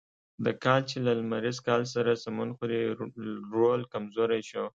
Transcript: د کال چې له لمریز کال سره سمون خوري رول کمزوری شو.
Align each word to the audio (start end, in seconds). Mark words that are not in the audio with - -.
د 0.45 0.47
کال 0.63 0.81
چې 0.89 0.97
له 1.05 1.11
لمریز 1.19 1.57
کال 1.67 1.81
سره 1.93 2.19
سمون 2.23 2.49
خوري 2.57 2.81
رول 3.53 3.81
کمزوری 3.93 4.41
شو. 4.49 4.65